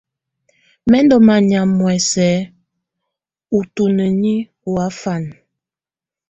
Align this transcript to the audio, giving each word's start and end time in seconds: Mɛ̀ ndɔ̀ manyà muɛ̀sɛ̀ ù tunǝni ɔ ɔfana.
Mɛ̀ 0.89 1.01
ndɔ̀ 1.03 1.19
manyà 1.27 1.61
muɛ̀sɛ̀ 1.77 2.35
ù 3.57 3.59
tunǝni 3.73 4.33
ɔ 4.69 4.71
ɔfana. 4.87 5.31